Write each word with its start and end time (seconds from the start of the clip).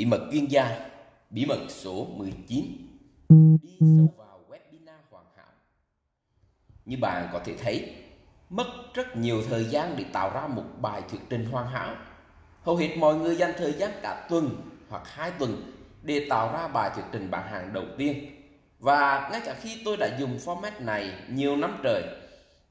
Bí 0.00 0.06
mật 0.06 0.20
chuyên 0.32 0.46
gia, 0.46 0.90
bí 1.30 1.46
mật 1.46 1.58
số 1.68 2.06
19 2.16 2.64
Đi 3.62 3.76
sâu 3.80 4.14
vào 4.16 4.40
webinar 4.48 4.98
hoàn 5.10 5.24
hảo. 5.36 5.46
Như 6.84 6.96
bạn 7.00 7.28
có 7.32 7.40
thể 7.44 7.54
thấy, 7.56 7.94
mất 8.50 8.66
rất 8.94 9.16
nhiều 9.16 9.42
thời 9.50 9.64
gian 9.64 9.94
để 9.96 10.04
tạo 10.12 10.30
ra 10.34 10.46
một 10.46 10.64
bài 10.80 11.02
thuyết 11.10 11.20
trình 11.30 11.44
hoàn 11.44 11.66
hảo. 11.66 11.94
Hầu 12.62 12.76
hết 12.76 12.96
mọi 12.96 13.14
người 13.14 13.36
dành 13.36 13.52
thời 13.58 13.72
gian 13.72 13.90
cả 14.02 14.26
tuần 14.30 14.70
hoặc 14.88 15.02
hai 15.06 15.30
tuần 15.38 15.72
để 16.02 16.26
tạo 16.30 16.52
ra 16.52 16.68
bài 16.68 16.90
thuyết 16.94 17.04
trình 17.12 17.30
bán 17.30 17.52
hàng 17.52 17.72
đầu 17.72 17.84
tiên. 17.98 18.24
Và 18.78 19.28
ngay 19.32 19.40
cả 19.44 19.54
khi 19.60 19.82
tôi 19.84 19.96
đã 19.96 20.18
dùng 20.18 20.38
format 20.44 20.84
này 20.84 21.12
nhiều 21.30 21.56
năm 21.56 21.80
trời 21.84 22.02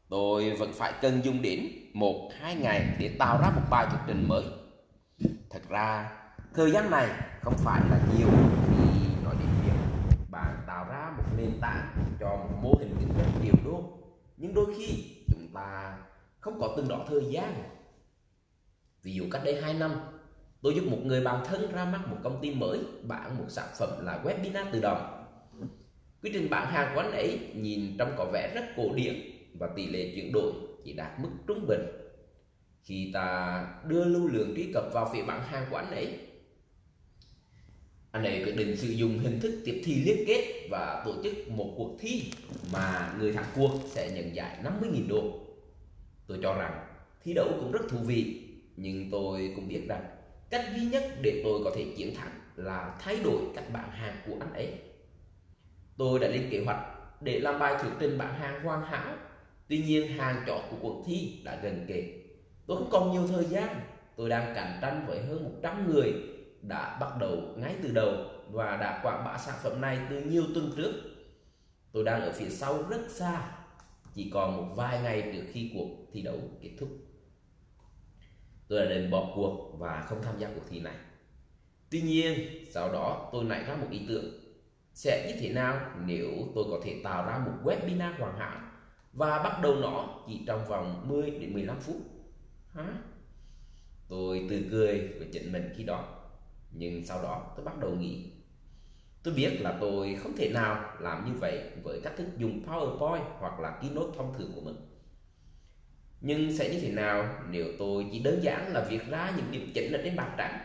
Tôi 0.10 0.56
vẫn 0.56 0.74
phải 0.74 0.93
cần 1.02 1.21
dùng 1.24 1.42
đến 1.42 1.68
một 1.93 2.30
hai 2.39 2.56
ngày 2.56 2.96
để 3.00 3.16
tạo 3.20 3.42
ra 3.42 3.50
một 3.50 3.64
bài 3.70 3.88
thuyết 3.89 4.00
trình 4.07 4.28
mới. 4.28 4.43
Thật 5.50 5.61
ra 5.70 6.18
thời 6.54 6.71
gian 6.71 6.89
này 6.89 7.08
không 7.42 7.58
phải 7.58 7.82
là 7.89 8.00
nhiều 8.18 8.28
thì 8.68 9.07
nói 9.24 9.36
đến 9.40 9.50
việc 9.66 9.71
bạn 10.30 10.64
tạo 10.68 10.86
ra 10.90 11.14
một 11.18 11.24
nền 11.38 11.52
tảng 11.62 11.88
cho 12.20 12.28
một 12.30 12.60
mô 12.62 12.74
hình 12.80 12.96
kinh 13.00 13.10
doanh 13.18 13.32
điều 13.44 13.54
đô. 13.66 13.84
Nhưng 14.38 14.54
đôi 14.54 14.66
khi 14.78 15.16
chúng 15.28 15.48
ta 15.54 15.98
không 16.40 16.60
có 16.60 16.74
từng 16.78 16.88
đó 16.88 17.06
thời 17.10 17.21
gian. 17.32 17.64
Ví 19.04 19.14
dụ 19.14 19.24
cách 19.32 19.42
đây 19.46 19.62
2 19.62 19.74
năm, 19.74 19.92
tôi 20.62 20.76
giúp 20.76 20.84
một 20.92 20.98
người 21.04 21.24
bạn 21.24 21.46
thân 21.46 21.71
ra 21.71 21.86
mắt 21.86 22.00
một 22.07 22.18
công 22.24 22.40
ty 22.42 22.56
mới 22.56 22.79
bán 23.04 23.38
một 23.38 23.46
sản 23.48 23.68
phẩm 23.79 24.06
là 24.06 24.20
webinar 24.24 24.66
tự 24.71 24.82
động. 24.82 25.26
Quy 26.24 26.29
trình 26.34 26.50
bán 26.50 26.68
hàng 26.68 26.92
của 26.96 27.02
anh 27.02 27.12
ấy 27.12 27.52
nhìn 27.56 27.98
trông 27.98 28.12
có 28.18 28.26
vẻ 28.34 28.52
rất 28.56 28.64
cổ 28.78 28.84
điển 28.96 29.16
và 29.60 29.70
tỷ 29.76 29.88
lệ 29.88 30.12
chuyển 30.16 30.32
đổi 30.34 30.54
chỉ 30.86 30.93
đạt 30.93 31.20
mức 31.20 31.29
trung 31.48 31.66
bình. 31.68 31.82
Khi 32.81 33.12
ta 33.14 33.66
đưa 33.88 34.04
lưu 34.04 34.28
lượng 34.28 34.54
truy 34.56 34.72
cập 34.73 34.84
vào 34.94 35.09
phía 35.14 35.23
bán 35.23 35.44
hàng 35.44 35.66
của 35.70 35.78
anh 35.78 35.92
ấy 35.92 36.28
anh 38.12 38.24
ấy 38.24 38.44
quyết 38.44 38.56
định 38.56 38.78
sử 38.78 38.88
dụng 38.88 39.20
hình 39.20 39.40
thức 39.40 39.62
tiếp 39.66 39.82
thi 39.86 39.96
liên 39.96 40.24
kết 40.28 40.68
và 40.70 41.04
tổ 41.06 41.24
chức 41.24 41.50
một 41.50 41.74
cuộc 41.78 41.98
thi 42.00 42.24
mà 42.74 43.14
người 43.20 43.34
thắng 43.34 43.46
cuộc 43.56 43.72
sẽ 43.86 44.12
nhận 44.12 44.36
giải 44.36 44.60
50.000 44.64 45.08
đô. 45.10 45.40
Tôi 46.28 46.40
cho 46.44 46.54
rằng 46.54 46.86
thi 47.24 47.34
đấu 47.34 47.48
cũng 47.60 47.72
rất 47.72 47.82
thú 47.90 47.98
vị, 47.98 48.48
nhưng 48.76 49.10
tôi 49.12 49.54
cũng 49.56 49.68
biết 49.68 49.82
rằng 49.88 50.06
cách 50.50 50.66
duy 50.76 50.86
nhất 50.86 51.04
để 51.22 51.42
tôi 51.44 51.62
có 51.64 51.72
thể 51.76 51.86
chiến 51.98 52.16
thắng 52.16 52.32
là 52.56 52.98
thay 53.00 53.20
đổi 53.24 53.42
cách 53.56 53.66
bán 53.74 53.92
hàng 53.92 54.16
của 54.28 54.36
anh 54.40 54.54
ấy. 54.54 54.73
Tôi 55.98 56.20
đã 56.20 56.28
lên 56.28 56.48
kế 56.52 56.64
hoạch 56.66 56.86
để 57.22 57.40
làm 57.40 57.60
bài 57.60 57.76
thuyết 57.82 57.92
trình 58.00 58.18
bán 58.18 58.40
hàng 58.40 58.64
hoàn 58.64 58.84
hảo. 58.84 59.16
Tuy 59.68 59.78
nhiên, 59.78 60.18
hàng 60.18 60.44
chọn 60.48 60.62
của 60.70 60.78
cuộc 60.82 61.04
thi 61.08 61.42
đã 61.44 61.60
gần 61.64 61.86
kề. 61.88 62.04
Tôi 62.68 62.78
không 62.78 62.90
còn 62.92 63.12
nhiều 63.12 63.28
thời 63.28 63.46
gian. 63.46 63.82
Tôi 64.16 64.30
đang 64.30 64.56
cạnh 64.56 64.80
tranh 64.82 65.06
với 65.08 65.22
hơn 65.22 65.44
100 65.44 65.92
người 65.92 66.14
đã 66.62 66.98
bắt 67.00 67.18
đầu 67.20 67.38
ngay 67.58 67.76
từ 67.84 67.92
đầu 67.92 68.14
và 68.52 68.78
đã 68.78 69.00
quảng 69.04 69.24
bá 69.26 69.38
sản 69.38 69.56
phẩm 69.64 69.82
này 69.82 70.00
từ 70.10 70.22
nhiều 70.22 70.44
tuần 70.56 70.72
trước. 70.78 70.94
Tôi 71.92 72.04
đang 72.04 72.22
ở 72.22 72.32
phía 72.32 72.50
sau 72.50 72.84
rất 72.90 73.02
xa, 73.10 73.52
chỉ 74.14 74.32
còn 74.34 74.58
một 74.58 74.74
vài 74.76 75.02
ngày 75.02 75.30
trước 75.34 75.44
khi 75.52 75.72
cuộc 75.74 75.90
thi 76.14 76.22
đấu 76.22 76.38
kết 76.62 76.72
thúc. 76.80 76.90
Tôi 78.68 78.80
đã 78.80 78.90
định 78.90 79.12
bỏ 79.12 79.32
cuộc 79.36 79.76
và 79.80 80.02
không 80.02 80.22
tham 80.24 80.40
gia 80.40 80.48
cuộc 80.56 80.64
thi 80.70 80.80
này. 80.80 80.96
Tuy 81.90 82.02
nhiên, 82.02 82.40
sau 82.72 82.94
đó 82.94 83.30
tôi 83.32 83.44
nảy 83.44 83.64
ra 83.64 83.76
một 83.76 83.88
ý 83.92 84.02
tưởng, 84.08 84.26
sẽ 84.94 85.26
như 85.28 85.42
thế 85.42 85.54
nào 85.54 85.80
nếu 86.06 86.30
tôi 86.56 86.66
có 86.72 86.80
thể 86.84 87.02
tạo 87.04 87.26
ra 87.26 87.38
một 87.38 87.52
webinar 87.64 88.14
hoàn 88.20 88.38
hảo 88.38 88.62
và 89.14 89.44
bắt 89.44 89.60
đầu 89.62 89.76
nó 89.76 90.23
chỉ 90.28 90.42
trong 90.48 90.68
vòng 90.68 91.06
10 91.10 91.32
đến 91.32 91.54
15 91.54 91.80
phút? 91.80 91.98
Hả? 92.73 92.94
Tôi 94.08 94.48
tự 94.50 94.66
cười 94.72 95.08
với 95.18 95.28
chính 95.34 95.52
mình 95.52 95.73
khi 95.78 95.84
đó 95.84 96.19
nhưng 96.72 97.06
sau 97.06 97.23
đó 97.23 97.53
tôi 97.56 97.66
bắt 97.66 97.78
đầu 97.78 97.92
nghĩ. 97.92 98.31
Tôi 99.23 99.34
biết 99.34 99.62
là 99.62 99.78
tôi 99.81 100.17
không 100.23 100.36
thể 100.38 100.50
nào 100.50 100.94
làm 100.99 101.26
như 101.26 101.39
vậy 101.39 101.61
với 101.83 102.02
cách 102.04 102.14
thức 102.17 102.27
dùng 102.38 102.61
PowerPoint 102.67 103.23
hoặc 103.39 103.60
là 103.60 103.80
keynote 103.82 104.17
thông 104.17 104.33
thường 104.38 104.52
của 104.55 104.61
mình. 104.61 104.76
Nhưng 106.21 106.58
sẽ 106.58 106.70
như 106.70 106.80
thế 106.82 106.92
nào 106.92 107.44
nếu 107.49 107.66
tôi 107.80 108.05
chỉ 108.11 108.20
đơn 108.20 108.39
giản 108.44 108.73
là 108.73 108.86
việc 108.89 109.08
ra 109.10 109.33
những 109.38 109.52
điểm 109.52 109.71
chỉnh 109.76 109.92
ở 109.94 109.99
trên 110.04 110.16
bảng 110.16 110.36
trắng? 110.38 110.60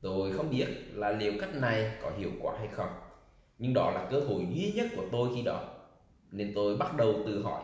Tôi 0.00 0.32
không 0.32 0.50
biết 0.50 0.66
là 0.92 1.10
liệu 1.10 1.32
cách 1.40 1.54
này 1.54 1.92
có 2.02 2.10
hiệu 2.18 2.30
quả 2.40 2.54
hay 2.58 2.68
không, 2.68 2.90
nhưng 3.58 3.74
đó 3.74 3.90
là 3.90 4.08
cơ 4.10 4.20
hội 4.20 4.46
duy 4.50 4.72
nhất 4.72 4.86
của 4.96 5.04
tôi 5.12 5.28
khi 5.34 5.42
đó. 5.42 5.64
Nên 6.30 6.52
tôi 6.54 6.76
bắt 6.76 6.96
đầu 6.96 7.14
tự 7.26 7.42
hỏi. 7.42 7.62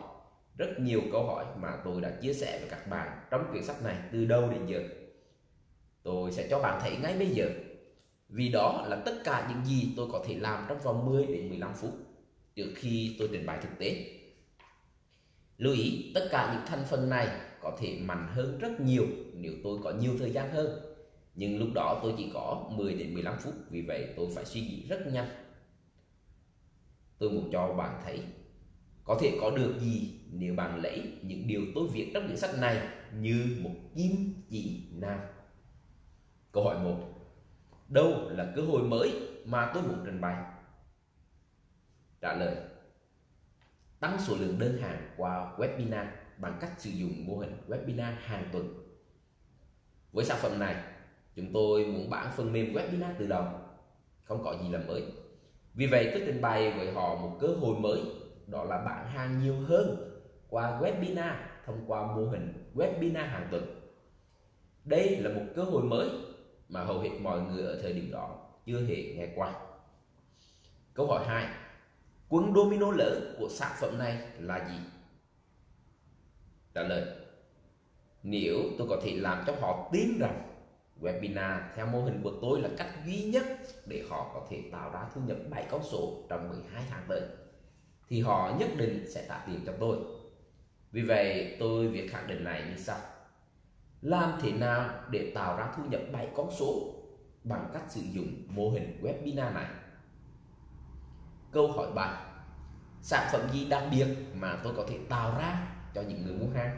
Rất 0.57 0.79
nhiều 0.79 1.01
câu 1.11 1.23
hỏi 1.23 1.45
mà 1.57 1.77
tôi 1.85 2.01
đã 2.01 2.11
chia 2.21 2.33
sẻ 2.33 2.59
với 2.59 2.69
các 2.69 2.87
bạn 2.87 3.19
trong 3.29 3.47
quyển 3.51 3.63
sách 3.63 3.83
này 3.83 3.95
từ 4.11 4.25
đâu 4.25 4.49
đến 4.49 4.65
giờ 4.65 4.83
tôi 6.03 6.31
sẽ 6.31 6.47
cho 6.49 6.59
bạn 6.59 6.79
thấy 6.81 6.97
ngay 7.01 7.17
bây 7.17 7.29
giờ. 7.29 7.49
Vì 8.29 8.49
đó 8.49 8.85
là 8.89 8.95
tất 9.05 9.21
cả 9.23 9.47
những 9.49 9.65
gì 9.65 9.93
tôi 9.97 10.07
có 10.11 10.23
thể 10.27 10.35
làm 10.35 10.65
trong 10.69 10.79
vòng 10.83 11.05
10 11.05 11.25
đến 11.25 11.49
15 11.49 11.73
phút 11.75 11.91
trước 12.55 12.71
khi 12.75 13.15
tôi 13.19 13.29
trình 13.31 13.45
bày 13.45 13.59
thực 13.61 13.79
tế. 13.79 14.19
Lưu 15.57 15.73
ý, 15.73 16.11
tất 16.15 16.27
cả 16.31 16.53
những 16.53 16.65
thành 16.67 16.85
phần 16.89 17.09
này 17.09 17.27
có 17.61 17.77
thể 17.79 17.97
mạnh 18.01 18.27
hơn 18.31 18.57
rất 18.59 18.81
nhiều 18.81 19.05
nếu 19.33 19.53
tôi 19.63 19.79
có 19.83 19.91
nhiều 19.91 20.13
thời 20.19 20.31
gian 20.31 20.51
hơn. 20.51 20.79
Nhưng 21.35 21.59
lúc 21.59 21.69
đó 21.75 21.99
tôi 22.03 22.13
chỉ 22.17 22.31
có 22.33 22.69
10 22.75 22.93
đến 22.93 23.13
15 23.13 23.37
phút, 23.39 23.53
vì 23.69 23.81
vậy 23.81 24.13
tôi 24.15 24.27
phải 24.35 24.45
suy 24.45 24.61
nghĩ 24.61 24.85
rất 24.89 25.07
nhanh. 25.13 25.27
Tôi 27.17 27.29
muốn 27.29 27.49
cho 27.51 27.73
bạn 27.73 28.01
thấy, 28.05 28.23
có 29.03 29.17
thể 29.21 29.37
có 29.41 29.51
được 29.51 29.73
gì 29.79 30.19
nếu 30.31 30.55
bạn 30.55 30.81
lấy 30.81 31.13
những 31.21 31.47
điều 31.47 31.61
tôi 31.75 31.87
viết 31.93 32.11
trong 32.13 32.25
quyển 32.25 32.37
sách 32.37 32.59
này 32.59 32.87
như 33.19 33.57
một 33.61 33.75
kim 33.95 34.33
chỉ 34.49 34.83
nam 34.91 35.19
câu 36.51 36.63
hỏi 36.63 36.79
1 36.79 36.95
đâu 37.87 38.29
là 38.29 38.53
cơ 38.55 38.61
hội 38.61 38.83
mới 38.83 39.29
mà 39.45 39.71
tôi 39.73 39.83
muốn 39.83 40.01
trình 40.05 40.21
bày? 40.21 40.43
Trả 42.21 42.33
lời. 42.33 42.55
Tăng 43.99 44.17
số 44.19 44.35
lượng 44.39 44.59
đơn 44.59 44.77
hàng 44.81 45.09
qua 45.17 45.51
webinar 45.57 46.05
bằng 46.37 46.57
cách 46.61 46.71
sử 46.77 46.89
dụng 46.89 47.27
mô 47.27 47.37
hình 47.37 47.57
webinar 47.67 48.13
hàng 48.19 48.49
tuần. 48.51 48.73
Với 50.11 50.25
sản 50.25 50.37
phẩm 50.41 50.59
này, 50.59 50.75
chúng 51.35 51.53
tôi 51.53 51.85
muốn 51.85 52.09
bán 52.09 52.31
phần 52.35 52.53
mềm 52.53 52.73
webinar 52.73 53.13
tự 53.19 53.27
động, 53.27 53.77
không 54.23 54.43
có 54.43 54.55
gì 54.63 54.69
là 54.69 54.79
mới. 54.87 55.03
Vì 55.73 55.87
vậy, 55.87 56.09
tôi 56.13 56.23
trình 56.25 56.41
bày 56.41 56.71
với 56.71 56.91
họ 56.91 57.15
một 57.15 57.37
cơ 57.41 57.47
hội 57.47 57.79
mới, 57.79 58.01
đó 58.47 58.63
là 58.63 58.77
bán 58.85 59.07
hàng 59.07 59.39
nhiều 59.39 59.55
hơn 59.67 60.11
qua 60.49 60.79
webinar 60.81 61.35
thông 61.65 61.83
qua 61.87 62.15
mô 62.15 62.25
hình 62.25 62.71
webinar 62.75 63.27
hàng 63.27 63.47
tuần. 63.51 63.91
Đây 64.85 65.17
là 65.19 65.29
một 65.33 65.45
cơ 65.55 65.63
hội 65.63 65.83
mới 65.83 66.09
mà 66.69 66.83
hầu 66.83 66.99
hết 66.99 67.09
mọi 67.21 67.41
người 67.41 67.63
ở 67.63 67.79
thời 67.81 67.93
điểm 67.93 68.11
đó 68.11 68.37
chưa 68.65 68.81
hề 68.81 68.95
nghe 68.95 69.27
qua. 69.35 69.53
Câu 70.93 71.07
hỏi 71.07 71.25
2 71.27 71.47
quân 72.29 72.53
domino 72.55 72.91
lớn 72.91 73.35
của 73.39 73.49
sản 73.49 73.71
phẩm 73.81 73.97
này 73.97 74.17
là 74.39 74.69
gì? 74.69 74.75
Trả 76.73 76.83
lời, 76.83 77.05
nếu 78.23 78.57
tôi 78.77 78.87
có 78.89 78.99
thể 79.03 79.17
làm 79.17 79.43
cho 79.47 79.55
họ 79.61 79.89
tin 79.93 80.19
rằng 80.19 80.41
webinar 81.01 81.59
theo 81.75 81.85
mô 81.85 82.03
hình 82.03 82.21
của 82.23 82.33
tôi 82.41 82.61
là 82.61 82.69
cách 82.77 82.93
duy 83.05 83.23
nhất 83.23 83.43
để 83.85 84.03
họ 84.09 84.31
có 84.33 84.47
thể 84.49 84.63
tạo 84.71 84.91
ra 84.91 85.09
thu 85.15 85.21
nhập 85.21 85.37
7 85.49 85.67
con 85.71 85.83
số 85.83 86.23
trong 86.29 86.49
12 86.49 86.83
tháng 86.89 87.05
tới, 87.07 87.21
thì 88.09 88.21
họ 88.21 88.55
nhất 88.59 88.69
định 88.77 89.05
sẽ 89.13 89.25
trả 89.27 89.43
tiền 89.47 89.59
cho 89.65 89.73
tôi. 89.79 89.97
Vì 90.91 91.01
vậy, 91.01 91.55
tôi 91.59 91.87
việc 91.87 92.11
khẳng 92.11 92.27
định 92.27 92.43
này 92.43 92.63
như 92.69 92.77
sau 92.77 92.97
làm 94.01 94.39
thế 94.41 94.51
nào 94.51 94.89
để 95.09 95.31
tạo 95.35 95.57
ra 95.57 95.73
thu 95.77 95.83
nhập 95.89 96.01
7 96.11 96.27
con 96.35 96.51
số 96.51 96.93
bằng 97.43 97.69
cách 97.73 97.83
sử 97.89 98.01
dụng 98.01 98.27
mô 98.47 98.69
hình 98.69 98.99
webinar 99.01 99.53
này? 99.53 99.67
Câu 101.51 101.71
hỏi 101.71 101.87
3 101.95 102.25
sản 103.01 103.29
phẩm 103.31 103.41
gì 103.53 103.65
đặc 103.69 103.83
biệt 103.91 104.07
mà 104.33 104.59
tôi 104.63 104.73
có 104.77 104.85
thể 104.89 104.97
tạo 105.09 105.37
ra 105.37 105.67
cho 105.95 106.01
những 106.01 106.25
người 106.25 106.33
mua 106.33 106.53
hàng? 106.55 106.77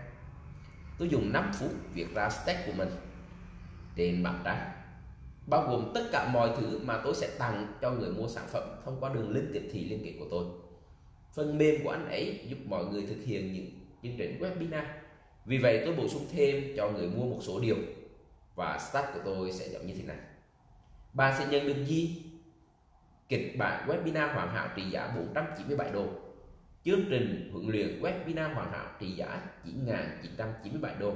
Tôi 0.98 1.10
dùng 1.10 1.34
5 1.34 1.52
phút 1.54 1.72
viết 1.94 2.08
ra 2.14 2.30
stack 2.30 2.66
của 2.66 2.74
mình. 2.78 2.90
Trên 3.96 4.24
bảng 4.24 4.42
trắng 4.44 4.72
bao 5.48 5.68
gồm 5.68 5.92
tất 5.94 6.02
cả 6.12 6.30
mọi 6.34 6.52
thứ 6.58 6.80
mà 6.84 7.02
tôi 7.04 7.16
sẽ 7.16 7.30
tặng 7.40 7.74
cho 7.82 7.92
người 7.92 8.12
mua 8.12 8.28
sản 8.28 8.44
phẩm 8.48 8.64
thông 8.86 8.98
qua 9.00 9.14
đường 9.14 9.30
link 9.30 9.48
tiếp 9.54 9.70
thị 9.72 9.90
liên 9.90 10.02
kết 10.04 10.16
của 10.20 10.26
tôi. 10.32 10.46
Phần 11.34 11.58
mềm 11.58 11.84
của 11.84 11.90
anh 11.90 12.06
ấy 12.06 12.46
giúp 12.50 12.58
mọi 12.66 12.86
người 12.86 13.06
thực 13.06 13.24
hiện 13.26 13.54
những 13.54 13.70
chương 14.04 14.18
trình 14.18 14.40
webinar 14.40 14.84
vì 15.46 15.58
vậy 15.58 15.82
tôi 15.86 15.96
bổ 15.96 16.08
sung 16.08 16.26
thêm 16.32 16.74
cho 16.78 16.90
người 16.90 17.08
mua 17.08 17.26
một 17.26 17.40
số 17.42 17.60
điều. 17.60 17.78
Và 18.56 18.80
start 18.80 19.06
của 19.14 19.20
tôi 19.26 19.52
sẽ 19.52 19.70
giống 19.70 19.88
như 19.88 19.94
thế 19.94 20.04
này. 20.04 20.18
Bạn 21.14 21.36
sẽ 21.38 21.48
nhận 21.48 21.68
được 21.68 21.86
gì? 21.86 22.24
Kịch 23.30 23.58
bản 23.58 23.88
webinar 23.88 24.34
hoàn 24.34 24.50
hảo 24.50 24.70
trị 24.76 24.84
giá 24.92 25.14
497 25.16 25.92
đô. 25.92 26.06
Chương 26.84 27.02
trình 27.10 27.50
huấn 27.54 27.68
luyện 27.68 28.02
webinar 28.02 28.54
hoàn 28.54 28.72
hảo 28.72 28.88
trị 29.00 29.12
giá 29.12 29.42
9.997 29.66 31.00
đô. 31.00 31.14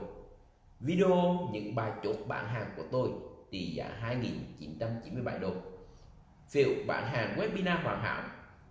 Video 0.79 1.49
những 1.51 1.75
bài 1.75 1.91
chốt 2.03 2.15
bán 2.27 2.47
hàng 2.47 2.73
của 2.77 2.83
tôi 2.91 3.09
trị 3.51 3.73
giá 3.75 4.17
2.997 4.59 5.39
đô. 5.39 5.51
Phiếu 6.49 6.69
bán 6.87 7.07
hàng 7.07 7.37
webinar 7.39 7.83
hoàn 7.83 8.01
hảo 8.01 8.23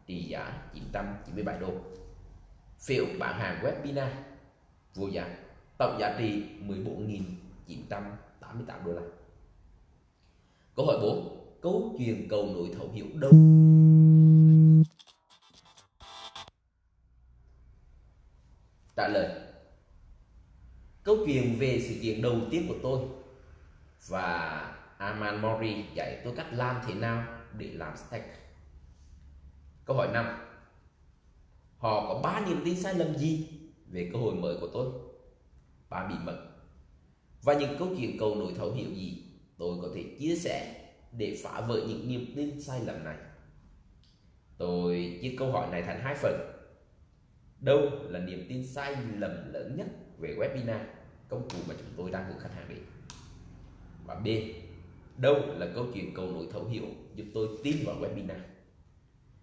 trị 0.06 0.22
giá 0.22 0.62
997 0.74 1.58
đô. 1.58 1.70
Phiếu 2.86 3.04
bán 3.18 3.38
hàng 3.38 3.64
webinar 3.64 4.08
vô 4.94 5.08
giá 5.08 5.43
tổng 5.78 5.98
giá 6.00 6.14
trị 6.18 6.42
14.988 6.66 8.84
đô 8.84 8.92
la 8.92 9.02
Câu 10.76 10.86
hỏi 10.86 10.98
4. 11.02 11.40
Câu 11.62 11.94
chuyện 11.98 12.26
cầu 12.30 12.46
nối 12.46 12.70
thấu 12.76 12.88
hiểu 12.92 13.06
đâu? 13.14 13.32
Trả 18.96 19.08
lời, 19.08 19.44
Câu 21.04 21.16
chuyện 21.26 21.56
về 21.58 21.80
sự 21.88 21.94
kiện 22.02 22.22
đầu 22.22 22.36
tiên 22.50 22.64
của 22.68 22.74
tôi 22.82 23.00
và 24.08 24.60
Aman 24.98 25.42
Mori 25.42 25.84
dạy 25.94 26.20
tôi 26.24 26.34
cách 26.36 26.46
làm 26.52 26.76
thế 26.86 26.94
nào 26.94 27.24
để 27.58 27.70
làm 27.72 27.96
stack. 27.96 28.24
Câu 29.84 29.96
hỏi 29.96 30.08
5 30.12 30.26
Họ 31.78 32.08
có 32.08 32.20
ba 32.22 32.40
niềm 32.46 32.62
tin 32.64 32.82
sai 32.82 32.94
lầm 32.94 33.16
gì 33.16 33.48
về 33.86 34.10
cơ 34.12 34.18
hội 34.18 34.34
mới 34.34 34.56
của 34.60 34.68
tôi? 34.72 34.86
Ba 35.90 36.06
bí 36.08 36.14
mật 36.24 36.38
Và 37.42 37.54
những 37.54 37.76
câu 37.78 37.88
chuyện 37.98 38.16
cầu 38.18 38.34
nối 38.34 38.52
thấu 38.56 38.72
hiểu 38.72 38.90
gì 38.94 39.22
tôi 39.58 39.78
có 39.82 39.88
thể 39.94 40.04
chia 40.18 40.36
sẻ 40.36 40.84
để 41.12 41.40
phá 41.42 41.60
vỡ 41.60 41.80
những 41.88 42.08
niềm 42.08 42.32
tin 42.36 42.60
sai 42.60 42.80
lầm 42.86 43.04
này? 43.04 43.16
Tôi 44.58 45.18
chia 45.22 45.34
câu 45.38 45.52
hỏi 45.52 45.68
này 45.70 45.82
thành 45.82 46.00
hai 46.00 46.14
phần. 46.14 46.50
Đâu 47.60 47.90
là 48.08 48.18
niềm 48.18 48.46
tin 48.48 48.66
sai 48.66 48.96
lầm 49.18 49.52
lớn 49.52 49.74
nhất 49.76 49.86
về 50.18 50.36
webinar, 50.38 50.84
công 51.28 51.48
cụ 51.48 51.58
mà 51.68 51.74
chúng 51.78 51.92
tôi 51.96 52.10
đang 52.10 52.26
hướng 52.28 52.38
khách 52.38 52.54
hàng 52.54 52.68
đến? 52.68 52.78
Và 54.06 54.14
B, 54.14 54.26
đâu 55.16 55.34
là 55.56 55.66
câu 55.74 55.86
chuyện 55.94 56.14
cầu 56.14 56.30
nối 56.30 56.48
thấu 56.52 56.64
hiểu 56.64 56.84
giúp 57.14 57.24
tôi 57.34 57.48
tin 57.62 57.76
vào 57.86 57.96
webinar? 58.00 58.40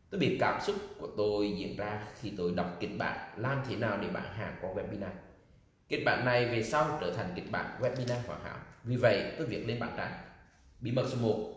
Tôi 0.10 0.20
biết 0.20 0.38
cảm 0.40 0.62
xúc 0.62 0.76
của 1.00 1.08
tôi 1.18 1.54
diễn 1.58 1.78
ra 1.78 2.08
khi 2.20 2.32
tôi 2.38 2.52
đọc 2.56 2.78
kịch 2.80 2.98
bản 2.98 3.40
làm 3.40 3.62
thế 3.70 3.76
nào 3.76 3.98
để 4.02 4.10
bán 4.10 4.34
hàng 4.34 4.56
qua 4.62 4.70
webinar. 4.74 5.12
Kịch 5.92 6.06
bản 6.06 6.26
này 6.26 6.46
về 6.46 6.64
sau 6.64 6.98
trở 7.02 7.14
thành 7.14 7.34
kịch 7.36 7.52
bản 7.52 7.82
webinar 7.82 8.28
hoàn 8.28 8.44
hảo. 8.44 8.58
Vì 8.84 8.96
vậy 8.96 9.34
tôi 9.38 9.48
việc 9.48 9.68
lên 9.68 9.80
bảng 9.80 9.94
trang. 9.98 10.12
Bí 10.80 10.92
mật 10.92 11.06
số 11.12 11.18
1. 11.22 11.54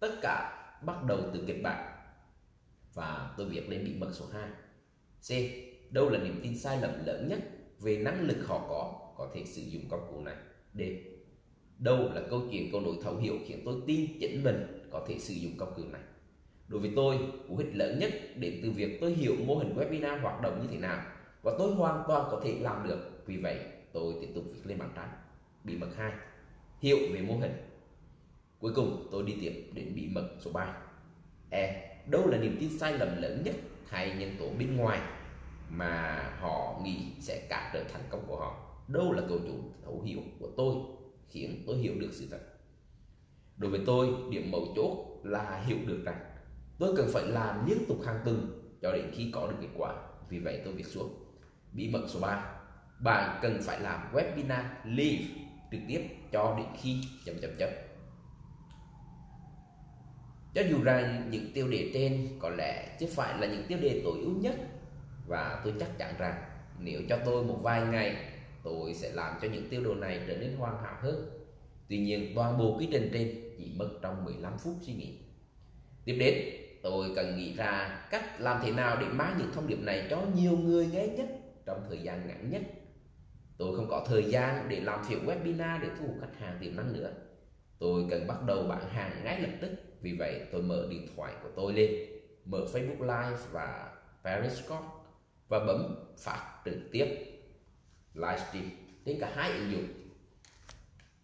Tất 0.00 0.18
cả 0.22 0.52
bắt 0.82 1.04
đầu 1.04 1.18
từ 1.34 1.44
kịch 1.46 1.62
bản. 1.62 1.92
Và 2.94 3.34
tôi 3.36 3.48
việc 3.48 3.68
lên 3.68 3.84
bí 3.84 3.94
mật 3.98 4.10
số 4.12 4.24
2. 4.32 4.48
C. 5.28 5.30
Đâu 5.92 6.08
là 6.08 6.18
niềm 6.18 6.40
tin 6.42 6.58
sai 6.58 6.80
lầm 6.80 7.06
lớn 7.06 7.28
nhất 7.28 7.38
về 7.80 7.96
năng 7.96 8.20
lực 8.20 8.46
họ 8.46 8.66
có 8.68 9.12
có 9.16 9.30
thể 9.34 9.44
sử 9.44 9.62
dụng 9.62 9.82
công 9.88 10.06
cụ 10.10 10.20
này. 10.20 10.36
D. 10.74 10.80
Đâu 11.78 11.98
là 12.14 12.22
câu 12.30 12.42
chuyện 12.50 12.72
câu 12.72 12.80
nối 12.80 12.94
thấu 13.02 13.16
hiểu 13.16 13.34
khiến 13.46 13.62
tôi 13.64 13.74
tin 13.86 14.18
chính 14.20 14.44
mình 14.44 14.88
có 14.90 15.04
thể 15.08 15.18
sử 15.18 15.34
dụng 15.34 15.52
công 15.58 15.72
cụ 15.76 15.82
này. 15.92 16.02
Đối 16.68 16.80
với 16.80 16.90
tôi, 16.96 17.18
cú 17.48 17.56
hích 17.56 17.74
lớn 17.74 17.98
nhất 17.98 18.12
đến 18.36 18.60
từ 18.62 18.70
việc 18.70 18.98
tôi 19.00 19.12
hiểu 19.12 19.34
mô 19.46 19.58
hình 19.58 19.74
webinar 19.76 20.20
hoạt 20.20 20.42
động 20.42 20.58
như 20.62 20.68
thế 20.72 20.78
nào 20.78 21.02
và 21.46 21.52
tôi 21.58 21.74
hoàn 21.74 22.04
toàn 22.08 22.28
có 22.30 22.40
thể 22.44 22.58
làm 22.60 22.88
được. 22.88 22.98
Vì 23.26 23.36
vậy, 23.36 23.58
tôi 23.92 24.14
tiếp 24.20 24.28
tục 24.34 24.44
viết 24.52 24.60
lên 24.64 24.78
bảng 24.78 24.92
trắng. 24.96 25.08
Bí 25.64 25.76
mật 25.76 25.88
2. 25.96 26.12
Hiểu 26.80 26.96
về 27.12 27.20
mô 27.20 27.36
hình. 27.36 27.52
Cuối 28.60 28.72
cùng, 28.74 29.08
tôi 29.12 29.22
đi 29.22 29.36
tiếp 29.40 29.70
đến 29.72 29.92
bí 29.94 30.08
mật 30.12 30.28
số 30.40 30.50
3. 30.52 30.76
E. 31.50 31.96
Đâu 32.10 32.26
là 32.26 32.38
niềm 32.38 32.56
tin 32.60 32.78
sai 32.78 32.98
lầm 32.98 33.22
lớn 33.22 33.42
nhất 33.44 33.54
hay 33.88 34.16
nhân 34.18 34.36
tố 34.38 34.46
bên 34.58 34.76
ngoài 34.76 35.00
mà 35.70 36.22
họ 36.40 36.80
nghĩ 36.84 36.98
sẽ 37.20 37.46
cản 37.48 37.70
trở 37.72 37.84
thành 37.92 38.02
công 38.10 38.24
của 38.26 38.36
họ? 38.36 38.78
Đâu 38.88 39.12
là 39.12 39.22
câu 39.28 39.38
chủ 39.38 39.54
thấu 39.84 40.02
hiểu 40.02 40.20
của 40.40 40.48
tôi 40.56 40.74
khiến 41.28 41.62
tôi 41.66 41.76
hiểu 41.76 41.94
được 41.98 42.10
sự 42.12 42.26
thật? 42.30 42.40
Đối 43.56 43.70
với 43.70 43.80
tôi, 43.86 44.08
điểm 44.30 44.50
mấu 44.50 44.66
chốt 44.76 45.20
là 45.24 45.62
hiểu 45.66 45.78
được 45.86 46.02
rằng 46.04 46.20
tôi 46.78 46.94
cần 46.96 47.08
phải 47.12 47.26
làm 47.26 47.66
liên 47.66 47.78
tục 47.88 47.98
hàng 48.06 48.20
tuần 48.24 48.62
cho 48.82 48.92
đến 48.92 49.10
khi 49.14 49.30
có 49.34 49.46
được 49.46 49.56
kết 49.60 49.68
quả 49.76 49.94
vì 50.28 50.38
vậy 50.38 50.60
tôi 50.64 50.74
viết 50.74 50.86
xuống 50.86 51.25
bí 51.76 51.88
mật 51.88 52.06
số 52.08 52.20
3 52.20 52.52
bạn 52.98 53.38
cần 53.42 53.58
phải 53.62 53.80
làm 53.80 54.12
webinar 54.12 54.64
live 54.84 55.24
trực 55.72 55.80
tiếp 55.88 56.08
cho 56.32 56.54
đến 56.58 56.66
khi 56.80 56.96
chấm 57.24 57.34
chấm 57.40 57.50
chấm. 57.58 57.68
Cho 60.54 60.62
dù 60.70 60.82
rằng 60.82 61.28
những 61.30 61.52
tiêu 61.54 61.68
đề 61.68 61.90
trên 61.94 62.28
có 62.38 62.48
lẽ 62.48 62.96
chứ 63.00 63.06
phải 63.14 63.38
là 63.38 63.46
những 63.46 63.64
tiêu 63.68 63.78
đề 63.82 64.00
tối 64.04 64.18
ưu 64.20 64.34
nhất, 64.40 64.54
và 65.26 65.60
tôi 65.64 65.74
chắc 65.80 65.98
chắn 65.98 66.14
rằng 66.18 66.44
nếu 66.80 67.00
cho 67.08 67.18
tôi 67.24 67.44
một 67.44 67.58
vài 67.62 67.86
ngày, 67.86 68.16
tôi 68.64 68.94
sẽ 68.94 69.12
làm 69.12 69.34
cho 69.42 69.48
những 69.48 69.68
tiêu 69.68 69.84
đề 69.84 69.94
này 69.94 70.20
trở 70.28 70.36
nên 70.36 70.56
hoàn 70.56 70.82
hảo 70.82 70.96
hơn. 71.00 71.30
Tuy 71.88 71.98
nhiên, 71.98 72.32
toàn 72.34 72.58
bộ 72.58 72.76
quy 72.78 72.88
trình 72.92 73.10
trên 73.12 73.34
chỉ 73.58 73.72
mất 73.76 73.88
trong 74.02 74.24
15 74.24 74.58
phút 74.58 74.74
suy 74.80 74.92
nghĩ. 74.92 75.18
Tiếp 76.04 76.16
đến, 76.20 76.34
tôi 76.82 77.12
cần 77.16 77.36
nghĩ 77.36 77.54
ra 77.54 78.00
cách 78.10 78.40
làm 78.40 78.60
thế 78.64 78.72
nào 78.72 78.96
để 79.00 79.06
mang 79.06 79.34
những 79.38 79.52
thông 79.54 79.66
điệp 79.66 79.80
này 79.80 80.06
cho 80.10 80.22
nhiều 80.34 80.58
người 80.58 80.86
nghe 80.86 81.06
nhất 81.06 81.26
trong 81.66 81.84
thời 81.88 81.98
gian 82.02 82.26
ngắn 82.26 82.50
nhất. 82.50 82.62
Tôi 83.58 83.76
không 83.76 83.88
có 83.90 84.06
thời 84.08 84.24
gian 84.24 84.68
để 84.68 84.80
làm 84.80 85.02
việc 85.08 85.18
webinar 85.26 85.80
để 85.82 85.88
thu 85.98 86.06
hút 86.06 86.16
khách 86.20 86.38
hàng 86.38 86.58
tiềm 86.60 86.76
năng 86.76 86.92
nữa. 86.92 87.12
Tôi 87.78 88.06
cần 88.10 88.26
bắt 88.26 88.42
đầu 88.46 88.62
bán 88.68 88.88
hàng 88.88 89.24
ngay 89.24 89.40
lập 89.40 89.52
tức. 89.60 89.70
Vì 90.00 90.16
vậy, 90.18 90.40
tôi 90.52 90.62
mở 90.62 90.86
điện 90.90 91.08
thoại 91.16 91.34
của 91.42 91.48
tôi 91.56 91.72
lên, 91.72 91.90
mở 92.44 92.66
facebook 92.72 93.00
live 93.00 93.38
và 93.52 93.92
periscope 94.24 94.86
và 95.48 95.58
bấm 95.58 95.96
phát 96.18 96.62
trực 96.64 96.78
tiếp 96.92 97.06
livestream 98.14 98.70
trên 99.04 99.20
cả 99.20 99.32
hai 99.34 99.50
ứng 99.50 99.72
dụng. 99.72 99.86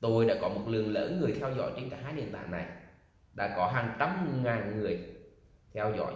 Tôi 0.00 0.27
đã 0.27 0.35
có 0.41 0.49
một 0.49 0.62
lượng 0.67 0.93
lớn 0.93 1.21
người 1.21 1.33
theo 1.33 1.55
dõi 1.56 1.73
trên 1.77 1.91
cả 1.91 1.99
hai 2.03 2.12
nền 2.12 2.33
tảng 2.33 2.50
này. 2.50 2.67
Đã 3.35 3.55
có 3.56 3.67
hàng 3.67 3.97
trăm 3.99 4.43
ngàn 4.45 4.81
người 4.81 4.99
theo 5.73 5.95
dõi 5.97 6.15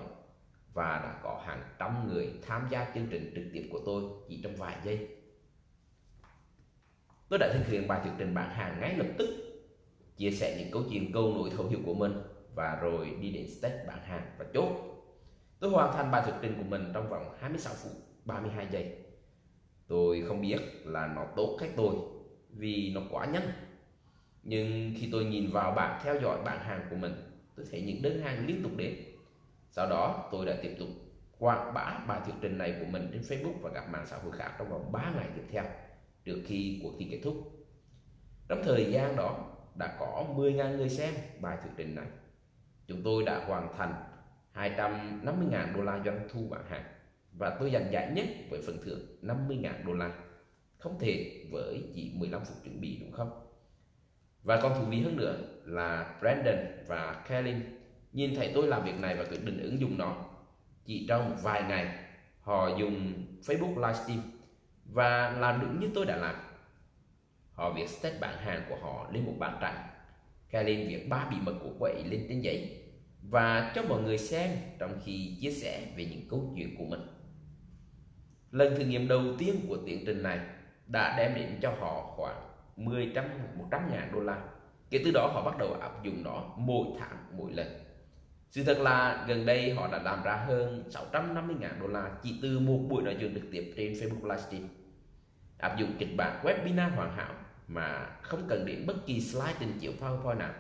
và 0.77 1.01
đã 1.05 1.21
có 1.23 1.43
hàng 1.47 1.63
trăm 1.79 2.09
người 2.09 2.33
tham 2.47 2.67
gia 2.71 2.91
chương 2.95 3.07
trình 3.11 3.33
trực 3.35 3.45
tiếp 3.53 3.69
của 3.73 3.81
tôi 3.87 4.03
chỉ 4.29 4.41
trong 4.43 4.57
vài 4.57 4.77
giây. 4.85 5.09
Tôi 7.29 7.39
đã 7.39 7.53
thực 7.53 7.67
hiện 7.67 7.89
bài 7.89 8.01
thuyết 8.03 8.13
trình 8.19 8.35
bán 8.35 8.51
hàng 8.51 8.81
ngay 8.81 8.97
lập 8.97 9.07
tức, 9.19 9.29
chia 10.17 10.31
sẻ 10.31 10.57
những 10.59 10.71
câu 10.73 10.83
chuyện 10.91 11.13
câu 11.13 11.35
nối 11.35 11.51
thấu 11.51 11.67
hiểu 11.67 11.79
của 11.87 11.95
mình 11.95 12.13
và 12.55 12.79
rồi 12.83 13.17
đi 13.21 13.31
đến 13.31 13.47
step 13.49 13.87
bán 13.87 14.03
hàng 14.03 14.27
và 14.39 14.45
chốt. 14.55 14.69
Tôi 15.61 15.71
hoàn 15.71 15.93
thành 15.93 16.11
bài 16.11 16.23
thuyết 16.25 16.35
trình 16.43 16.55
của 16.59 16.69
mình 16.69 16.91
trong 16.95 17.09
vòng 17.09 17.37
26 17.41 17.75
phút 17.75 17.93
32 18.25 18.67
giây. 18.71 18.97
Tôi 19.89 20.25
không 20.29 20.41
biết 20.41 20.59
là 20.85 21.07
nó 21.07 21.27
tốt 21.37 21.57
cách 21.61 21.71
tôi 21.77 21.95
vì 22.51 22.93
nó 22.95 23.01
quá 23.11 23.27
nhanh. 23.27 23.53
Nhưng 24.43 24.95
khi 24.97 25.09
tôi 25.13 25.25
nhìn 25.25 25.51
vào 25.51 25.73
bảng 25.73 26.01
theo 26.05 26.21
dõi 26.23 26.39
bán 26.45 26.59
hàng 26.59 26.87
của 26.91 26.97
mình, 26.97 27.13
tôi 27.57 27.67
thấy 27.71 27.83
những 27.83 28.03
đơn 28.03 28.21
hàng 28.21 28.47
liên 28.47 28.63
tục 28.63 28.73
đến 28.77 29.16
sau 29.71 29.89
đó, 29.89 30.29
tôi 30.33 30.47
đã 30.47 30.57
tiếp 30.63 30.77
tục 30.79 30.89
quảng 31.39 31.75
bá 31.75 32.05
bài 32.09 32.21
thuyết 32.25 32.35
trình 32.41 32.59
này 32.59 32.77
của 32.81 32.87
mình 32.91 33.11
trên 33.13 33.23
Facebook 33.23 33.61
và 33.61 33.71
các 33.75 33.91
mạng 33.91 34.07
xã 34.07 34.17
hội 34.17 34.33
khác 34.33 34.53
trong 34.59 34.71
vòng 34.71 34.93
3 34.93 35.13
ngày 35.17 35.29
tiếp 35.37 35.45
theo, 35.51 35.65
trước 36.25 36.43
khi 36.47 36.81
cuộc 36.83 36.93
thi 36.99 37.09
kết 37.11 37.21
thúc. 37.25 37.35
Trong 38.49 38.63
thời 38.65 38.93
gian 38.93 39.17
đó, 39.17 39.57
đã 39.75 39.97
có 39.99 40.27
10.000 40.37 40.77
người 40.77 40.89
xem 40.89 41.15
bài 41.41 41.59
thuyết 41.63 41.71
trình 41.77 41.95
này. 41.95 42.07
Chúng 42.87 43.03
tôi 43.03 43.25
đã 43.25 43.45
hoàn 43.47 43.73
thành 43.77 43.95
250.000 44.55 45.77
đô 45.77 45.83
la 45.83 46.03
doanh 46.05 46.29
thu 46.33 46.49
bán 46.51 46.65
hàng 46.69 46.85
và 47.33 47.57
tôi 47.61 47.71
giành 47.71 47.93
giải 47.93 48.13
nhất 48.15 48.27
với 48.51 48.63
phần 48.67 48.79
thưởng 48.85 49.01
50.000 49.23 49.87
đô 49.87 49.93
la. 49.93 50.13
Không 50.79 50.99
thể 50.99 51.45
với 51.53 51.83
chỉ 51.95 52.13
15 52.15 52.45
phút 52.45 52.57
chuẩn 52.65 52.81
bị, 52.81 52.99
đúng 53.01 53.13
không? 53.13 53.47
Và 54.43 54.61
còn 54.63 54.75
thú 54.75 54.85
vị 54.91 55.01
hơn 55.01 55.17
nữa 55.17 55.37
là 55.65 56.19
Brandon 56.21 56.57
và 56.87 57.25
Kellen 57.29 57.63
nhìn 58.17 58.35
thấy 58.35 58.53
tôi 58.55 58.67
làm 58.67 58.85
việc 58.85 59.01
này 59.01 59.17
và 59.17 59.25
quyết 59.25 59.45
định 59.45 59.63
ứng 59.63 59.81
dụng 59.81 59.99
nó. 59.99 60.17
Chỉ 60.85 61.07
trong 61.09 61.37
vài 61.43 61.63
ngày, 61.63 61.99
họ 62.41 62.77
dùng 62.79 63.13
Facebook 63.43 63.75
livestream 63.77 64.21
và 64.85 65.31
làm 65.31 65.61
đúng 65.61 65.81
như 65.81 65.91
tôi 65.95 66.07
đã 66.07 66.17
làm. 66.17 66.35
Họ 67.53 67.73
viết 67.73 67.89
state 67.89 68.19
bán 68.21 68.39
hàng 68.39 68.63
của 68.69 68.77
họ 68.77 69.11
lên 69.13 69.25
một 69.27 69.33
bản 69.39 69.59
trắng 69.61 69.89
khai 70.49 70.65
lên 70.65 70.89
viết 70.89 71.09
ba 71.09 71.29
bí 71.31 71.37
mật 71.43 71.55
của 71.63 71.71
quậy 71.79 72.05
lên 72.05 72.27
trên 72.29 72.41
giấy. 72.41 72.83
Và 73.23 73.73
cho 73.75 73.83
mọi 73.89 74.03
người 74.03 74.19
xem 74.19 74.51
trong 74.79 75.01
khi 75.05 75.37
chia 75.41 75.51
sẻ 75.51 75.87
về 75.97 76.05
những 76.05 76.29
câu 76.31 76.53
chuyện 76.57 76.77
của 76.79 76.85
mình. 76.85 77.01
Lần 78.51 78.77
thử 78.77 78.85
nghiệm 78.85 79.09
đầu 79.09 79.23
tiên 79.39 79.55
của 79.69 79.77
tiến 79.87 80.03
trình 80.07 80.23
này 80.23 80.41
đã 80.87 81.17
đem 81.19 81.35
đến 81.35 81.59
cho 81.63 81.71
họ 81.81 82.15
khoảng 82.17 82.37
10 82.77 83.13
trăm 83.15 83.25
100 83.59 83.81
ngàn 83.91 84.11
đô 84.13 84.21
la. 84.21 84.43
Kể 84.91 85.01
từ 85.05 85.11
đó, 85.15 85.31
họ 85.35 85.43
bắt 85.45 85.59
đầu 85.59 85.73
áp 85.73 86.05
dụng 86.05 86.23
nó 86.25 86.55
mỗi 86.57 86.87
tháng, 86.99 87.17
mỗi 87.33 87.53
lần 87.53 87.86
sự 88.57 88.65
thật 88.65 88.79
là 88.81 89.25
gần 89.29 89.47
đây 89.47 89.75
họ 89.75 89.89
đã 89.93 90.03
làm 90.03 90.23
ra 90.23 90.37
hơn 90.47 90.85
650.000 91.13 91.81
đô 91.81 91.87
la 91.87 92.11
chỉ 92.23 92.39
từ 92.43 92.59
một 92.59 92.79
buổi 92.89 93.03
nói 93.03 93.17
chuyện 93.21 93.35
trực 93.35 93.43
tiếp 93.53 93.73
trên 93.77 93.93
Facebook 93.93 94.31
Livestream. 94.31 94.69
Áp 95.59 95.77
dụng 95.79 95.93
kịch 95.99 96.17
bản 96.17 96.45
webinar 96.45 96.91
hoàn 96.91 97.17
hảo 97.17 97.35
mà 97.69 98.07
không 98.23 98.47
cần 98.49 98.67
đến 98.67 98.85
bất 98.87 99.07
kỳ 99.07 99.21
slide 99.21 99.55
trình 99.61 99.79
chiếu 99.81 99.93
PowerPoint 100.01 100.39
nào, 100.39 100.53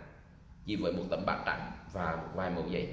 chỉ 0.67 0.76
với 0.76 0.93
một 0.93 1.03
tấm 1.11 1.23
bảng 1.26 1.43
trắng 1.47 1.73
và 1.93 2.17
một 2.17 2.29
vài 2.35 2.50
mẫu 2.50 2.65
giấy. 2.71 2.88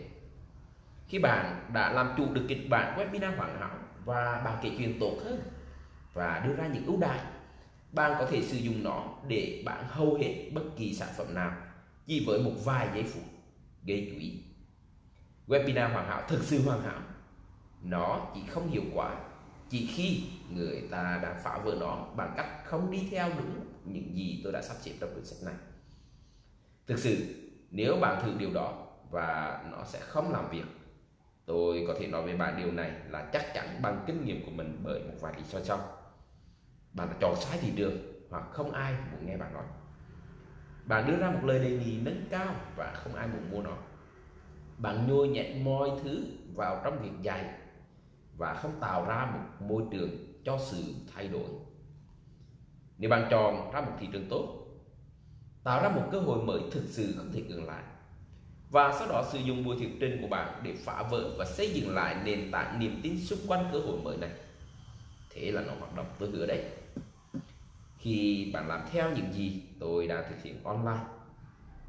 Khi 1.07 1.19
bạn 1.19 1.69
đã 1.73 1.91
làm 1.91 2.13
chủ 2.17 2.33
được 2.33 2.45
kịch 2.47 2.69
bản 2.69 2.99
webinar 2.99 3.35
hoàn 3.35 3.59
hảo 3.59 3.77
và 4.05 4.41
bạn 4.45 4.57
kể 4.61 4.71
chuyện 4.77 4.99
tốt 4.99 5.17
hơn 5.25 5.41
và 6.13 6.43
đưa 6.47 6.55
ra 6.55 6.67
những 6.67 6.85
ưu 6.85 6.97
đãi, 6.99 7.19
bạn 7.91 8.15
có 8.19 8.25
thể 8.25 8.41
sử 8.41 8.57
dụng 8.57 8.83
nó 8.83 9.05
để 9.27 9.63
bạn 9.65 9.83
hầu 9.87 10.15
hết 10.15 10.49
bất 10.53 10.63
kỳ 10.77 10.93
sản 10.93 11.09
phẩm 11.17 11.33
nào 11.33 11.51
chỉ 12.05 12.23
với 12.27 12.39
một 12.39 12.53
vài 12.65 12.87
giây 12.93 13.03
phút 13.03 13.23
gây 13.85 14.07
chú 14.11 14.19
ý 14.19 14.52
webinar 15.47 15.93
hoàn 15.93 16.07
hảo, 16.07 16.23
thực 16.27 16.43
sự 16.43 16.61
hoàn 16.61 16.81
hảo. 16.81 17.01
Nó 17.81 18.31
chỉ 18.35 18.41
không 18.49 18.69
hiệu 18.69 18.83
quả 18.93 19.15
chỉ 19.69 19.87
khi 19.87 20.23
người 20.49 20.87
ta 20.91 21.19
đã 21.23 21.39
phá 21.43 21.57
vỡ 21.63 21.75
nó 21.79 22.07
bằng 22.15 22.33
cách 22.37 22.47
không 22.65 22.91
đi 22.91 23.07
theo 23.11 23.29
đúng 23.37 23.65
những 23.85 24.15
gì 24.15 24.41
tôi 24.43 24.53
đã 24.53 24.61
sắp 24.61 24.77
xếp 24.81 24.91
trong 24.99 25.13
quyển 25.13 25.25
sách 25.25 25.43
này. 25.45 25.55
Thực 26.87 26.99
sự, 26.99 27.15
nếu 27.71 27.97
bạn 28.01 28.23
thử 28.23 28.33
điều 28.37 28.53
đó 28.53 28.87
và 29.11 29.59
nó 29.71 29.83
sẽ 29.85 29.99
không 29.99 30.31
làm 30.31 30.49
việc, 30.49 30.65
tôi 31.45 31.83
có 31.87 31.93
thể 31.99 32.07
nói 32.07 32.23
với 32.23 32.37
bạn 32.37 32.57
điều 32.57 32.71
này 32.71 32.91
là 33.09 33.29
chắc 33.33 33.53
chắn 33.53 33.81
bằng 33.81 34.03
kinh 34.07 34.25
nghiệm 34.25 34.45
của 34.45 34.51
mình 34.51 34.79
bởi 34.83 34.99
một 34.99 35.13
vài 35.21 35.33
lý 35.37 35.43
do 35.43 35.59
sau. 35.63 35.79
Bạn 36.93 37.07
đã 37.09 37.15
chọn 37.21 37.35
sai 37.35 37.57
thị 37.61 37.73
trường 37.75 37.97
hoặc 38.29 38.43
không 38.51 38.71
ai 38.71 38.93
muốn 39.11 39.25
nghe 39.25 39.37
bạn 39.37 39.53
nói. 39.53 39.65
Bạn 40.85 41.07
đưa 41.07 41.17
ra 41.17 41.31
một 41.31 41.43
lời 41.43 41.59
đề 41.59 41.69
nghị 41.69 41.99
nâng 42.01 42.27
cao 42.29 42.55
và 42.75 42.93
không 42.95 43.15
ai 43.15 43.27
muốn 43.27 43.51
mua 43.51 43.61
nó 43.61 43.77
bạn 44.77 45.07
nhồi 45.07 45.27
nhét 45.27 45.55
mọi 45.63 45.89
thứ 46.03 46.25
vào 46.53 46.81
trong 46.83 46.99
việc 47.01 47.21
dạy 47.21 47.45
và 48.37 48.53
không 48.53 48.79
tạo 48.79 49.05
ra 49.05 49.31
một 49.33 49.65
môi 49.67 49.83
trường 49.91 50.09
cho 50.43 50.57
sự 50.61 50.83
thay 51.15 51.27
đổi. 51.27 51.49
Nếu 52.97 53.09
bạn 53.09 53.27
chọn 53.31 53.71
ra 53.73 53.81
một 53.81 53.91
thị 53.99 54.07
trường 54.11 54.29
tốt, 54.29 54.67
tạo 55.63 55.83
ra 55.83 55.89
một 55.89 56.03
cơ 56.11 56.19
hội 56.19 56.43
mới 56.43 56.61
thực 56.71 56.83
sự 56.87 57.13
không 57.17 57.31
thể 57.33 57.41
cưỡng 57.49 57.65
lại. 57.65 57.83
Và 58.69 58.95
sau 58.99 59.07
đó 59.07 59.23
sử 59.31 59.39
dụng 59.39 59.63
buổi 59.63 59.77
thuyết 59.77 59.89
trình 59.99 60.17
của 60.21 60.27
bạn 60.27 60.61
để 60.63 60.73
phá 60.85 61.03
vỡ 61.11 61.35
và 61.37 61.45
xây 61.45 61.73
dựng 61.73 61.95
lại 61.95 62.15
nền 62.23 62.51
tảng 62.51 62.79
niềm 62.79 62.99
tin 63.03 63.19
xung 63.19 63.39
quanh 63.47 63.65
cơ 63.71 63.79
hội 63.79 63.97
mới 64.03 64.17
này. 64.17 64.31
Thế 65.29 65.51
là 65.51 65.61
nó 65.61 65.73
hoạt 65.79 65.95
động 65.95 66.05
tôi 66.19 66.29
hứa 66.29 66.45
đấy. 66.45 66.63
Khi 67.97 68.49
bạn 68.53 68.67
làm 68.67 68.81
theo 68.91 69.11
những 69.15 69.33
gì 69.33 69.63
tôi 69.79 70.07
đã 70.07 70.25
thực 70.29 70.43
hiện 70.43 70.63
online 70.63 71.03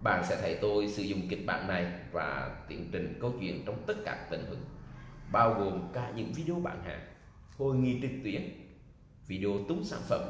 bạn 0.05 0.25
sẽ 0.25 0.39
thấy 0.41 0.59
tôi 0.61 0.89
sử 0.89 1.03
dụng 1.03 1.21
kịch 1.29 1.47
bản 1.47 1.69
này 1.69 1.93
và 2.13 2.57
tiến 2.69 2.89
trình 2.93 3.19
câu 3.21 3.33
chuyện 3.41 3.63
trong 3.67 3.83
tất 3.87 3.95
cả 4.05 4.27
tình 4.31 4.45
huống, 4.49 4.65
bao 5.33 5.55
gồm 5.55 5.93
cả 5.93 6.13
những 6.17 6.33
video 6.33 6.61
bán 6.61 6.83
hàng, 6.85 7.01
hội 7.57 7.77
nghị 7.77 8.01
trực 8.03 8.11
tuyến, 8.25 8.43
video 9.27 9.51
tung 9.69 9.85
sản 9.85 10.01
phẩm, 10.09 10.21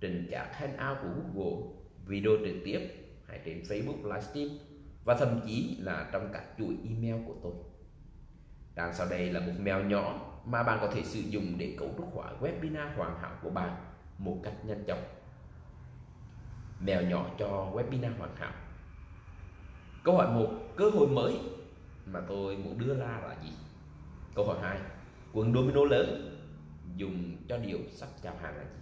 trình 0.00 0.28
chat 0.30 0.48
hangout 0.52 0.98
của 1.02 1.08
Google, 1.34 1.66
video 2.06 2.32
trực 2.44 2.56
tiếp 2.64 2.80
hay 3.28 3.40
trên 3.44 3.62
Facebook 3.62 4.04
livestream, 4.04 4.48
và 5.04 5.14
thậm 5.14 5.40
chí 5.46 5.76
là 5.80 6.08
trong 6.12 6.30
các 6.32 6.44
chuỗi 6.58 6.74
email 6.88 7.26
của 7.26 7.34
tôi. 7.42 7.52
Đằng 8.74 8.94
sau 8.94 9.06
đây 9.10 9.32
là 9.32 9.40
một 9.40 9.52
mèo 9.58 9.84
nhỏ 9.84 10.34
mà 10.44 10.62
bạn 10.62 10.78
có 10.80 10.90
thể 10.94 11.02
sử 11.02 11.20
dụng 11.20 11.54
để 11.58 11.74
cấu 11.78 11.94
trúc 11.96 12.14
hóa 12.14 12.32
webinar 12.40 12.96
hoàn 12.96 13.18
hảo 13.20 13.38
của 13.42 13.50
bạn 13.50 13.76
một 14.18 14.40
cách 14.42 14.54
nhanh 14.64 14.84
chóng. 14.86 15.17
Mèo 16.80 17.02
nhỏ 17.02 17.30
cho 17.38 17.72
webinar 17.74 18.18
hoàn 18.18 18.36
hảo. 18.36 18.52
Câu 20.04 20.16
hỏi 20.16 20.30
một 20.34 20.50
cơ 20.76 20.90
hội 20.90 21.08
mới 21.08 21.38
mà 22.06 22.20
tôi 22.28 22.56
muốn 22.56 22.78
đưa 22.78 22.94
ra 22.94 23.20
là 23.28 23.36
gì? 23.42 23.52
Câu 24.34 24.46
hỏi 24.46 24.58
hai 24.62 24.78
quần 25.32 25.54
domino 25.54 25.84
lớn 25.84 26.38
dùng 26.96 27.36
cho 27.48 27.58
điều 27.58 27.78
sắp 27.90 28.08
chào 28.22 28.36
hàng 28.36 28.56
là 28.56 28.64
gì? 28.64 28.80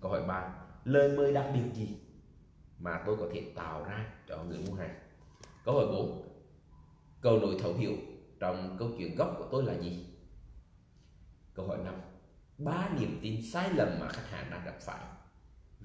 Câu 0.00 0.10
hỏi 0.10 0.22
ba 0.28 0.54
lời 0.84 1.16
mời 1.16 1.32
đặc 1.32 1.46
biệt 1.54 1.74
gì 1.74 1.96
mà 2.78 3.02
tôi 3.06 3.16
có 3.16 3.26
thể 3.32 3.52
tạo 3.54 3.84
ra 3.84 4.06
cho 4.28 4.44
người 4.44 4.58
mua 4.66 4.74
hàng? 4.74 4.94
Câu 5.64 5.74
hỏi 5.74 5.86
4, 5.86 6.28
cầu 7.20 7.38
nối 7.38 7.56
thấu 7.62 7.74
hiểu 7.74 7.92
trong 8.40 8.76
câu 8.78 8.90
chuyện 8.98 9.16
gốc 9.16 9.34
của 9.38 9.48
tôi 9.52 9.64
là 9.64 9.74
gì? 9.74 10.06
Câu 11.54 11.68
hỏi 11.68 11.78
5, 11.84 11.94
ba 12.58 12.88
niềm 13.00 13.18
tin 13.22 13.42
sai 13.52 13.70
lầm 13.74 13.88
mà 14.00 14.08
khách 14.08 14.30
hàng 14.30 14.50
đang 14.50 14.64
gặp 14.64 14.76
phải 14.80 15.04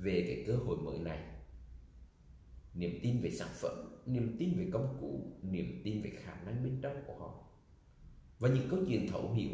về 0.02 0.24
cái 0.28 0.44
cơ 0.48 0.56
hội 0.56 0.78
mới 0.78 1.00
này. 1.00 1.20
Niềm 2.74 3.00
tin 3.04 3.22
về 3.22 3.32
sản 3.32 3.50
phẩm, 3.52 4.02
niềm 4.06 4.36
tin 4.40 4.58
về 4.58 4.70
công 4.74 4.98
cụ, 5.02 5.40
niềm 5.42 5.82
tin 5.84 6.02
về 6.02 6.10
khả 6.10 6.36
năng 6.46 6.64
bên 6.64 6.80
trong 6.82 7.04
của 7.08 7.16
họ. 7.18 7.48
Và 8.40 8.50
những 8.50 8.68
câu 8.70 8.80
chuyện 8.88 9.08
thấu 9.08 9.34
hiểu 9.34 9.52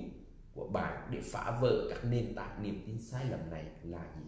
của 0.54 0.68
bạn 0.68 1.10
để 1.12 1.22
phá 1.22 1.60
vỡ 1.62 1.88
các 1.90 2.06
nền 2.10 2.36
tảng 2.36 2.64
niềm 2.64 2.84
tin 2.86 3.02
sai 3.02 3.26
lầm 3.30 3.50
này 3.50 3.66
là 3.84 4.14
gì? 4.20 4.26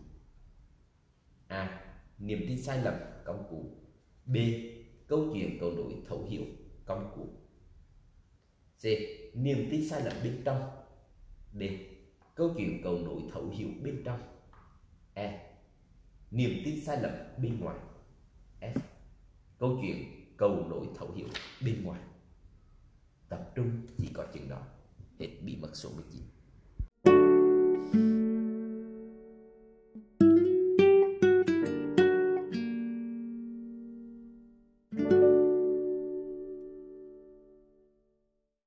A. 1.48 1.86
Niềm 2.18 2.40
tin 2.48 2.62
sai 2.62 2.84
lầm, 2.84 2.94
công 3.26 3.48
cụ. 3.50 3.66
B. 4.26 4.38
Câu 5.08 5.30
chuyện 5.34 5.58
cầu 5.60 5.72
nối 5.72 5.94
thấu 6.08 6.26
hiểu, 6.30 6.44
công 6.86 7.12
cụ. 7.16 7.28
C. 8.82 8.84
Niềm 9.34 9.68
tin 9.72 9.90
sai 9.90 10.02
lầm 10.06 10.14
bên 10.24 10.42
trong. 10.46 10.62
D. 11.54 11.64
Câu 12.36 12.54
chuyện 12.58 12.82
cầu 12.84 12.98
nối 12.98 13.22
thấu 13.32 13.50
hiểu 13.50 13.70
bên 13.84 14.02
trong 14.06 14.38
niềm 16.39 16.62
tin 16.65 16.86
sai 16.86 17.01
lầm 17.01 17.12
bên 17.38 17.60
ngoài. 17.60 17.77
F 18.62 18.79
câu 19.58 19.79
chuyện 19.81 19.98
cầu 20.38 20.67
nối 20.69 20.88
thấu 20.98 21.12
hiểu 21.15 21.27
bên 21.62 21.84
ngoài. 21.84 22.01
Tập 23.29 23.51
trung 23.55 23.81
chỉ 23.98 24.10
có 24.13 24.25
chừng 24.34 24.50
đó, 24.50 24.62
hết 25.19 25.27
bí 25.41 25.55
mật 25.55 25.72
số 25.74 25.89
19 25.96 26.22